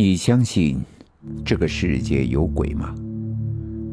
[0.00, 0.80] 你相信
[1.44, 2.94] 这个世界有鬼吗？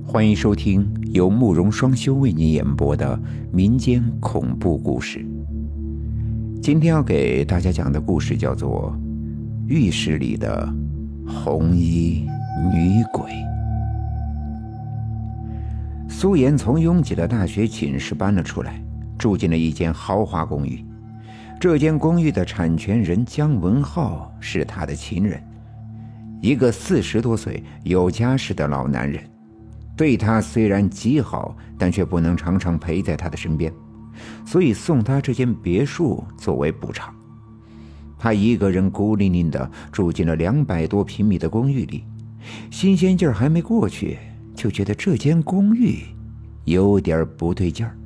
[0.06, 3.20] 欢迎收听由慕容双修为你演播的
[3.52, 5.26] 民间恐怖故事。
[6.62, 8.96] 今天要给大家讲的故事叫做
[9.68, 10.72] 《浴室里的
[11.26, 12.28] 红衣
[12.72, 13.32] 女鬼》。
[16.08, 18.80] 苏妍从拥挤的大学寝室搬了出来，
[19.18, 20.86] 住进了一间豪华公寓。
[21.60, 25.42] 这间公寓的产权人姜文浩是他的情人。
[26.46, 29.20] 一个四十多岁有家室的老男人，
[29.98, 33.74] 对她虽然极好，但却不能常常陪在她的身边，
[34.46, 37.12] 所以送她这间别墅作为补偿。
[38.20, 42.04] 她一个人孤零零的住进了两百多平米的公寓里，
[42.70, 44.20] 新鲜劲儿还没过去，
[44.54, 45.98] 就觉得这间公寓
[46.66, 47.98] 有点不对劲儿，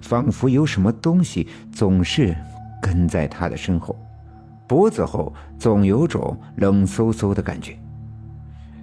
[0.00, 2.36] 仿佛有什么东西总是
[2.80, 3.98] 跟在她的身后。
[4.72, 7.78] 脖子后总有种冷飕飕的感觉。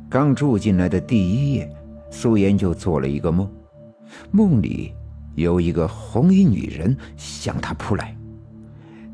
[0.08, 1.76] 刚住进来的第一夜，
[2.12, 3.52] 苏妍就做了一个梦，
[4.30, 4.94] 梦里
[5.34, 8.16] 有一个红衣女人向她扑来。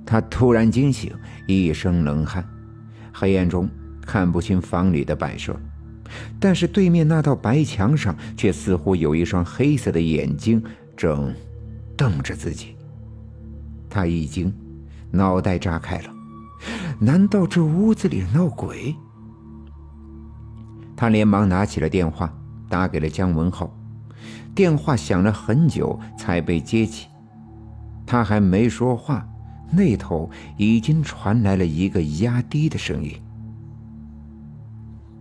[0.05, 1.13] 她突然惊醒，
[1.47, 2.45] 一身冷汗，
[3.13, 3.69] 黑暗中
[4.05, 5.57] 看不清房里的摆设，
[6.41, 10.61] 但是对面那道白墙上却似乎有一双黑色的眼睛
[10.97, 11.33] 正
[11.95, 12.75] 瞪着自己。
[13.89, 14.53] 她一惊，
[15.09, 16.14] 脑袋炸开了。
[16.99, 18.95] 难道这屋子里闹鬼？
[20.95, 22.33] 他连忙拿起了电话，
[22.69, 23.69] 打给了姜文浩。
[24.55, 27.07] 电话响了很久才被接起。
[28.05, 29.27] 他还没说话，
[29.71, 33.11] 那头已经传来了一个压低的声音：“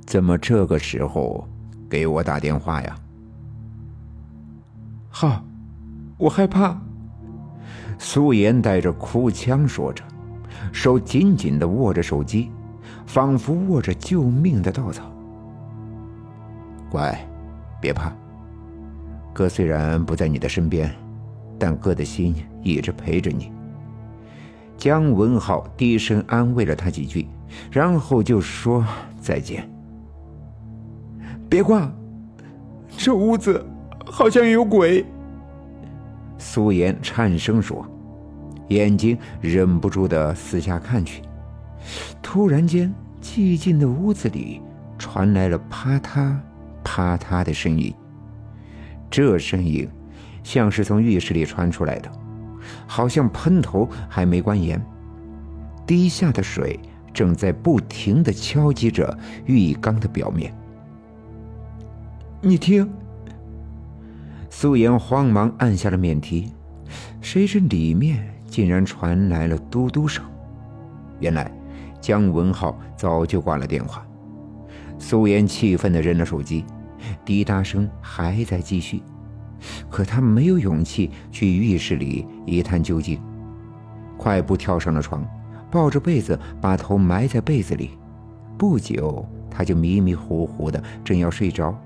[0.06, 1.48] 怎么这个时候
[1.90, 2.96] 给我打电话呀
[5.10, 5.44] ？”“浩，
[6.18, 6.80] 我害怕。”
[7.98, 10.04] 苏妍带着哭腔说着。
[10.72, 12.50] 手紧紧的握着手机，
[13.06, 15.04] 仿佛握着救命的稻草。
[16.90, 17.18] 乖，
[17.80, 18.12] 别怕。
[19.32, 20.94] 哥虽然不在你的身边，
[21.58, 23.50] 但哥的心一直陪着你。
[24.76, 27.26] 姜文浩低声安慰了他几句，
[27.70, 28.84] 然后就说
[29.20, 29.68] 再见。
[31.48, 31.90] 别挂，
[32.96, 33.64] 这屋子
[34.04, 35.04] 好像有鬼。
[36.38, 37.86] 苏妍颤声说。
[38.68, 41.22] 眼睛忍不住的四下看去，
[42.22, 44.60] 突然间，寂静的屋子里
[44.98, 46.36] 传来了啪嗒、
[46.82, 47.94] 啪嗒的声音。
[49.10, 49.88] 这声音
[50.42, 52.10] 像是从浴室里传出来的，
[52.86, 54.82] 好像喷头还没关严，
[55.86, 56.80] 滴下的水
[57.12, 59.16] 正在不停的敲击着
[59.46, 60.52] 浴缸的表面。
[62.40, 62.90] 你听，
[64.50, 66.50] 素颜慌忙按下了免提，
[67.20, 68.30] 谁知里面。
[68.54, 70.24] 竟然传来了嘟嘟声，
[71.18, 71.50] 原来
[72.00, 74.06] 姜文浩早就挂了电话。
[74.96, 76.64] 苏妍气愤地扔了手机，
[77.24, 79.02] 滴答声还在继续，
[79.90, 83.20] 可她没有勇气去浴室里一探究竟，
[84.16, 85.26] 快步跳上了床，
[85.68, 87.98] 抱着被子把头埋在被子里。
[88.56, 91.76] 不久，她就迷迷糊糊的，正要睡着，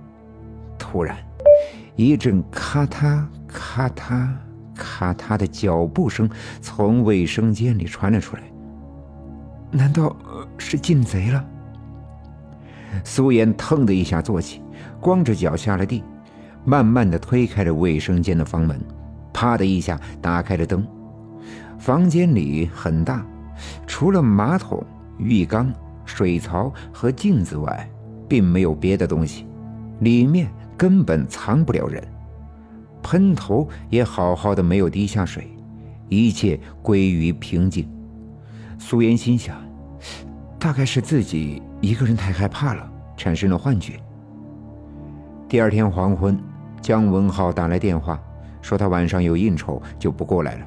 [0.79, 1.17] 突然
[1.97, 4.29] 一阵咔嗒咔嗒。
[4.79, 6.31] 咔嗒的脚步声
[6.63, 8.43] 从卫生间里传了出来，
[9.71, 10.17] 难道
[10.57, 11.45] 是进贼了？
[13.05, 14.63] 苏妍腾的一下坐起，
[15.01, 16.03] 光着脚下了地，
[16.65, 18.81] 慢慢的推开了卫生间的房门，
[19.33, 20.87] 啪的一下打开了灯。
[21.79, 23.27] 房间里很大，
[23.87, 24.83] 除了马桶、
[25.19, 25.71] 浴缸、
[26.05, 27.89] 水槽和镜子外，
[28.29, 29.47] 并没有别的东西，
[30.01, 32.03] 里面根本藏不了人。
[33.03, 35.51] 喷头也好好的，没有滴下水，
[36.09, 37.89] 一切归于平静。
[38.79, 39.57] 苏妍心想，
[40.59, 43.95] 大概是自己一个人太害怕了，产生了幻觉。
[45.49, 46.39] 第二天黄昏，
[46.81, 48.21] 姜文浩打来电话，
[48.61, 50.67] 说他晚上有应酬，就不过来了。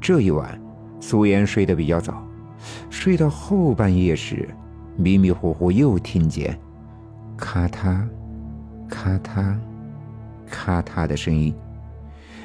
[0.00, 0.60] 这一晚，
[1.00, 2.22] 苏妍睡得比较早，
[2.90, 4.48] 睡到后半夜时，
[4.96, 6.58] 迷迷糊糊又听见
[7.36, 8.06] 咔嗒、
[8.88, 9.56] 咔嗒、
[10.54, 11.52] 咔嗒的声音。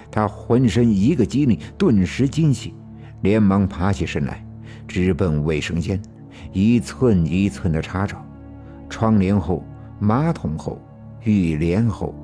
[0.09, 2.73] 他浑身一个机灵，顿时惊醒，
[3.21, 4.43] 连忙爬起身来，
[4.87, 6.01] 直奔卫生间，
[6.51, 8.25] 一寸一寸的查找，
[8.89, 9.63] 窗帘后、
[9.99, 10.81] 马桶后、
[11.23, 12.15] 浴帘后，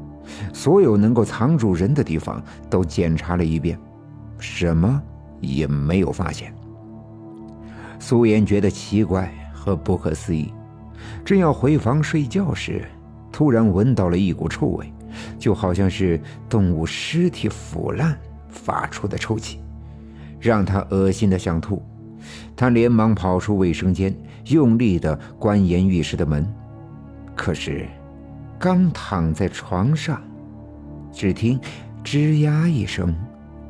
[0.51, 3.77] 所有能够藏住人的地方都检查了一遍，
[4.39, 4.99] 什么
[5.39, 6.51] 也没有发现。
[7.99, 10.51] 苏妍觉得奇怪和不可思议，
[11.23, 12.83] 正要回房睡觉时，
[13.31, 14.91] 突然闻到了一股臭味。
[15.37, 16.19] 就好像是
[16.49, 18.17] 动物尸体腐烂
[18.49, 19.59] 发出的臭气，
[20.39, 21.81] 让他恶心的想吐。
[22.55, 24.15] 他连忙跑出卫生间，
[24.47, 26.45] 用力的关严浴室的门。
[27.35, 27.85] 可是，
[28.57, 30.21] 刚躺在床上，
[31.11, 31.59] 只听
[32.03, 33.13] “吱呀”一声，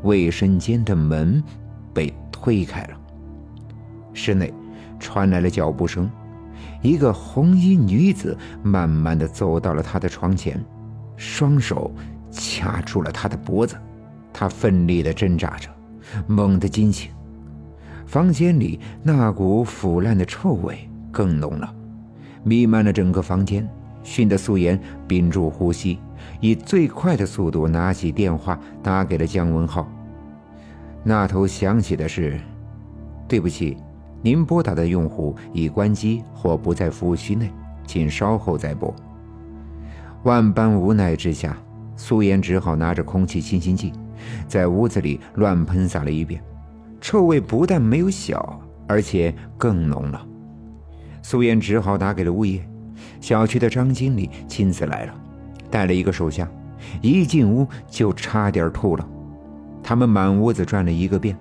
[0.03, 1.43] 卫生间的门
[1.93, 2.97] 被推开了。
[4.13, 4.53] 室内
[4.99, 6.09] 传来了脚步声，
[6.81, 10.63] 一个红衣女子慢慢的走到了他的床前，
[11.17, 11.91] 双手
[12.31, 13.75] 掐住了他的脖子，
[14.33, 15.69] 他奋力的挣扎着，
[16.27, 17.11] 猛地惊醒。
[18.05, 21.73] 房间里那股腐烂的臭味更浓了，
[22.43, 23.67] 弥漫了整个房间，
[24.03, 25.99] 熏得素颜屏住呼吸，
[26.39, 29.89] 以最快的速度拿起电话打给了姜文浩。
[31.03, 32.39] 那头响起的是
[33.27, 33.77] ：“对不起，
[34.21, 37.51] 您拨打的用户已关机或不在服务区内，
[37.87, 38.93] 请稍后再拨。”
[40.25, 41.55] 万般无奈之下，
[41.95, 43.93] 苏颜只好拿着空气清新剂，
[44.47, 46.41] 在屋子里乱喷洒了一遍。
[46.99, 50.27] 臭味不但没有小，而且更浓了。
[51.21, 52.67] 苏妍只好打给了物业，
[53.21, 55.13] 小区的张经理亲自来了，
[55.69, 56.49] 带了一个手下，
[57.03, 59.07] 一进屋就差点吐了。
[59.83, 61.37] 他们满屋子转了一个遍，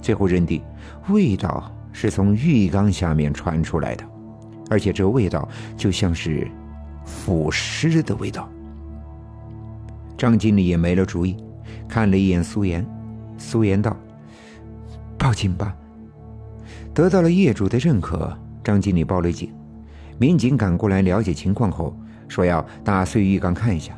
[0.00, 0.62] 最后认定
[1.08, 4.04] 味道是从浴缸下面传出来的，
[4.70, 6.48] 而且这味道就像是
[7.08, 8.48] 腐尸的味道。
[10.16, 11.36] 张经理也没了主意，
[11.88, 12.86] 看了一眼苏妍，
[13.38, 13.96] 苏妍道。
[15.16, 15.74] 报警吧！
[16.94, 19.52] 得到了业主的认可，张经理报了警。
[20.18, 21.96] 民警赶过来了解情况后，
[22.28, 23.96] 说要打碎浴缸看一下。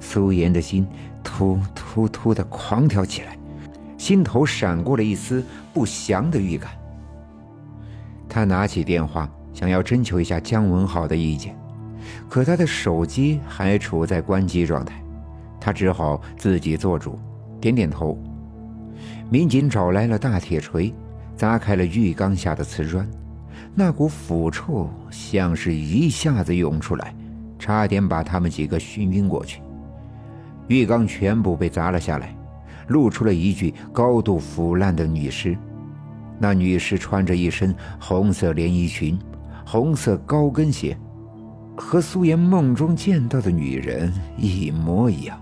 [0.00, 0.86] 苏妍的心
[1.22, 3.36] 突突突的狂跳起来，
[3.98, 6.70] 心头闪过了一丝不祥的预感。
[8.28, 11.56] 他拿起电话，想要征求一下姜文豪的意见，
[12.28, 15.02] 可他的手机还处在关机状态，
[15.60, 17.18] 他只好自己做主，
[17.60, 18.18] 点点头。
[19.30, 20.94] 民警找来了大铁锤，
[21.34, 23.08] 砸开了浴缸下的瓷砖，
[23.74, 27.14] 那股腐臭像是一下子涌出来，
[27.58, 29.62] 差点把他们几个熏晕过去。
[30.68, 32.34] 浴缸全部被砸了下来，
[32.88, 35.56] 露出了一具高度腐烂的女尸。
[36.38, 39.18] 那女尸穿着一身红色连衣裙，
[39.64, 40.96] 红色高跟鞋，
[41.84, 45.38] 和苏妍梦中见到的女人一模一样。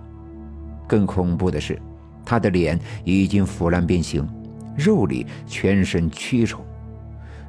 [0.88, 1.80] 更恐怖的是。
[2.24, 4.28] 她的脸已经腐烂变形，
[4.76, 6.64] 肉里全身蛆虫。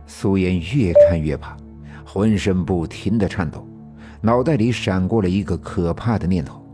[0.07, 1.55] 苏妍越看越怕，
[2.03, 3.67] 浑身不停地颤抖，
[4.21, 6.65] 脑袋里闪过了一个可怕的念头：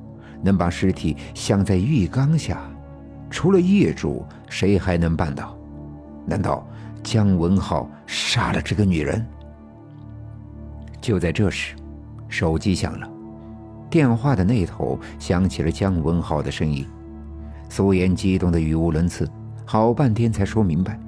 [0.41, 2.61] 能把尸体镶在浴缸下，
[3.29, 5.57] 除了业主，谁还能办到？
[6.25, 6.65] 难道
[7.03, 9.25] 姜文浩杀了这个女人？
[11.01, 11.75] 就在这时，
[12.29, 13.09] 手机响了，
[13.89, 16.85] 电话的那头响起了姜文浩的声音。
[17.69, 19.29] 苏妍激动的语无伦次，
[19.65, 20.99] 好半天才说明白：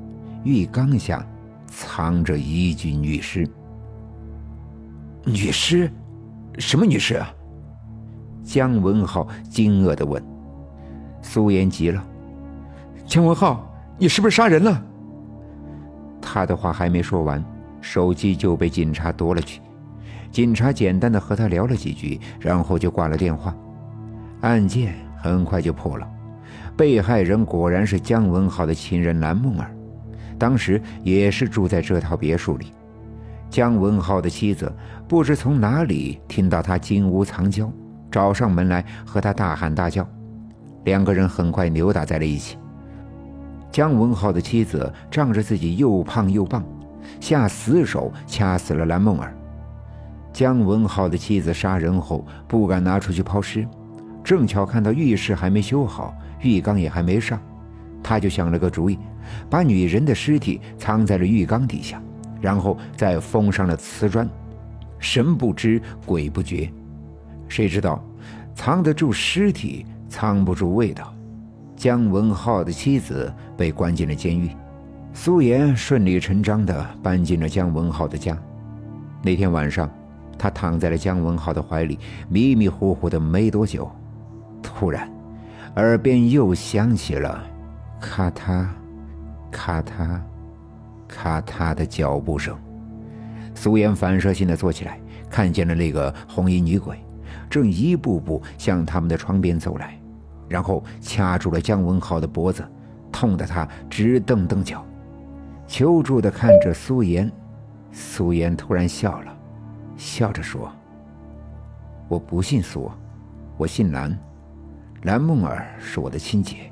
[0.43, 1.25] 浴缸下
[1.67, 3.47] 藏着一具女尸。
[5.25, 5.91] 女尸？
[6.57, 7.31] 什么女尸啊？
[8.43, 10.21] 姜文浩惊愕的问。
[11.21, 12.03] 苏妍急了
[13.05, 14.83] ：“姜文浩，你是不是杀人了？”
[16.21, 17.43] 他的话还没说完，
[17.81, 19.61] 手机就被警察夺了去。
[20.31, 23.55] 警察简单的和他聊了几句，然后就挂了电话。
[24.41, 26.07] 案件很快就破了。
[26.77, 29.69] 被害人果然是姜文浩的情人蓝梦儿，
[30.37, 32.71] 当时也是住在这套别墅里。
[33.49, 34.71] 姜文浩的妻子
[35.07, 37.69] 不知从哪里听到他金屋藏娇，
[38.09, 40.07] 找上门来和他大喊大叫，
[40.85, 42.57] 两个人很快扭打在了一起。
[43.71, 46.63] 姜文浩的妻子仗着自己又胖又棒，
[47.19, 49.35] 下死手掐死了蓝梦儿。
[50.39, 53.67] 姜文浩的妻子杀人后不敢拿出去抛尸，
[54.23, 56.15] 正巧看到浴室还没修好。
[56.39, 57.37] 浴缸也还没上，
[58.01, 58.97] 他就想了个主意，
[59.49, 62.01] 把女人的尸体藏在了浴缸底下，
[62.39, 64.29] 然后再封上了瓷砖，
[64.97, 66.71] 神不知鬼不觉。
[67.49, 68.01] 谁知道，
[68.55, 71.13] 藏得住尸体，藏不住味道。
[71.75, 74.49] 姜文浩的妻子被关进了监狱，
[75.11, 78.37] 苏妍顺理成章地搬进了姜文浩的家。
[79.21, 79.91] 那天晚上，
[80.39, 83.91] 他躺在了姜文浩的怀里，迷迷糊糊的没多久，
[84.63, 85.07] 突然。
[85.75, 87.43] 耳边又响起了
[88.01, 88.65] 咔嗒、
[89.51, 90.19] 咔嗒、
[91.07, 92.57] 咔嗒的脚步声。
[93.53, 96.97] 苏妍反射性的坐起来，看见了那个红衣女鬼，
[97.49, 99.99] 正一步步向他们的床边走来，
[100.47, 102.67] 然后掐住了姜文浩的脖子，
[103.11, 104.83] 痛得他直蹬蹬脚，
[105.67, 107.31] 求助的看着苏妍。
[107.91, 109.37] 苏妍突然笑了，
[109.99, 110.71] 笑着说
[112.07, 112.89] ：“我不姓苏，
[113.57, 114.17] 我姓蓝。”
[115.03, 116.71] 蓝梦儿是我的亲姐，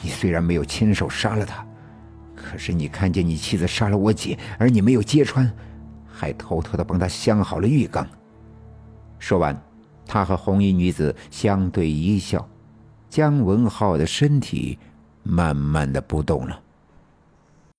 [0.00, 1.66] 你虽然没有亲手杀了她，
[2.34, 5.52] 可是你看见你妻子杀了我姐，而你没有揭穿，
[6.06, 8.06] 还偷偷的帮她镶好了浴缸。
[9.18, 9.60] 说完，
[10.06, 12.48] 他和红衣女子相对一笑，
[13.08, 14.78] 姜文浩的身体
[15.22, 16.60] 慢慢的不动了。